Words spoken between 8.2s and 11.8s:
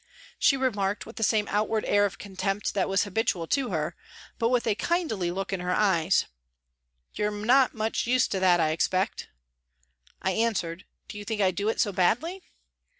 to that, I expect?" I answered:" Do you think I do it